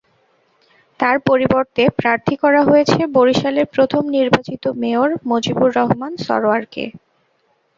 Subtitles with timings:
[0.99, 6.83] তাঁর পরিবর্তে প্রার্থী করা হয়েছে বরিশালের প্রথম নির্বাচিত মেয়র মজিবর রহমান সরোয়ারকে।